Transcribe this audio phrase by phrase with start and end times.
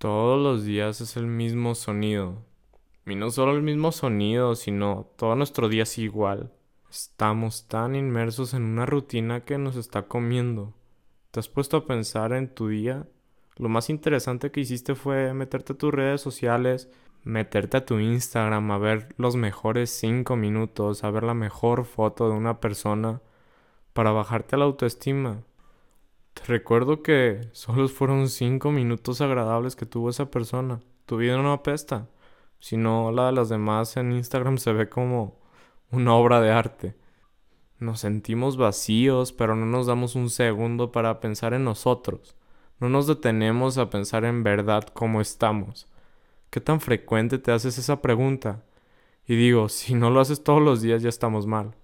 [0.00, 2.38] Todos los días es el mismo sonido.
[3.04, 6.54] Y no solo el mismo sonido, sino todo nuestro día es igual.
[6.90, 10.72] Estamos tan inmersos en una rutina que nos está comiendo.
[11.30, 13.08] ¿Te has puesto a pensar en tu día?
[13.56, 16.88] Lo más interesante que hiciste fue meterte a tus redes sociales,
[17.22, 22.30] meterte a tu Instagram, a ver los mejores cinco minutos, a ver la mejor foto
[22.30, 23.20] de una persona
[23.92, 25.42] para bajarte la autoestima.
[26.46, 30.80] Recuerdo que solo fueron cinco minutos agradables que tuvo esa persona.
[31.06, 32.08] Tu vida no apesta,
[32.58, 35.38] sino la de las demás en Instagram se ve como
[35.90, 36.96] una obra de arte.
[37.78, 42.36] Nos sentimos vacíos, pero no nos damos un segundo para pensar en nosotros.
[42.78, 45.86] No nos detenemos a pensar en verdad cómo estamos.
[46.50, 48.64] ¿Qué tan frecuente te haces esa pregunta?
[49.26, 51.74] Y digo, si no lo haces todos los días ya estamos mal.